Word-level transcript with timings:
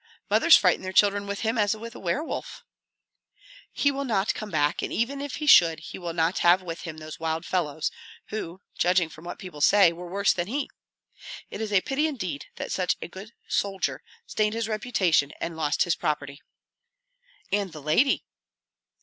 Mothers 0.31 0.57
frighten 0.57 0.81
their 0.81 0.91
children 0.93 1.27
with 1.27 1.41
him 1.41 1.59
as 1.59 1.75
with 1.75 1.93
a 1.93 1.99
werewolf." 1.99 2.63
"He 3.71 3.91
will 3.91 4.03
not 4.03 4.33
come 4.33 4.49
back, 4.49 4.81
and 4.81 4.91
even 4.91 5.21
if 5.21 5.35
he 5.35 5.45
should 5.45 5.79
he 5.79 5.99
will 5.99 6.11
not 6.13 6.39
have 6.39 6.63
with 6.63 6.81
him 6.81 6.97
those 6.97 7.19
wild 7.19 7.45
fellows, 7.45 7.91
who, 8.29 8.63
judging 8.75 9.09
from 9.09 9.25
what 9.25 9.37
people 9.37 9.61
say, 9.61 9.93
were 9.93 10.09
worse 10.09 10.33
than 10.33 10.47
he. 10.47 10.71
It 11.51 11.61
is 11.61 11.71
a 11.71 11.81
pity 11.81 12.07
indeed 12.07 12.47
that 12.55 12.71
such 12.71 12.95
a 12.99 13.07
good 13.07 13.33
soldier 13.47 14.01
stained 14.25 14.55
his 14.55 14.67
reputation 14.67 15.33
and 15.39 15.55
lost 15.55 15.83
his 15.83 15.95
property." 15.95 16.41
"And 17.51 17.71
the 17.71 17.79
lady." 17.79 18.25